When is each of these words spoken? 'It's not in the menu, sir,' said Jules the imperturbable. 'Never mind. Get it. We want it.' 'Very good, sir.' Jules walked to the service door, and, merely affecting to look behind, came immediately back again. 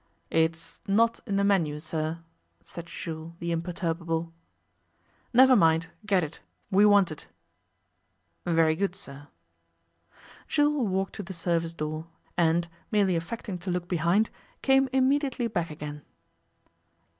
'It's 0.31 0.81
not 0.87 1.19
in 1.27 1.35
the 1.35 1.43
menu, 1.43 1.79
sir,' 1.79 2.23
said 2.59 2.87
Jules 2.87 3.33
the 3.37 3.51
imperturbable. 3.51 4.33
'Never 5.31 5.55
mind. 5.55 5.91
Get 6.07 6.23
it. 6.23 6.39
We 6.71 6.87
want 6.87 7.11
it.' 7.11 7.27
'Very 8.43 8.75
good, 8.75 8.95
sir.' 8.95 9.27
Jules 10.47 10.89
walked 10.89 11.13
to 11.17 11.21
the 11.21 11.33
service 11.33 11.75
door, 11.75 12.07
and, 12.35 12.67
merely 12.89 13.15
affecting 13.15 13.59
to 13.59 13.69
look 13.69 13.87
behind, 13.87 14.31
came 14.63 14.89
immediately 14.91 15.45
back 15.47 15.69
again. 15.69 16.01